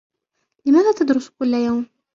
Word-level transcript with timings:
لماذا 0.65 0.91
تدرس 0.91 1.29
كل 1.29 1.53
يوم؟ 1.53 1.87